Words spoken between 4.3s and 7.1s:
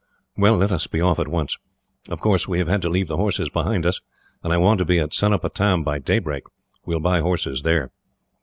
and I want to be at Cenopatam by daybreak. We will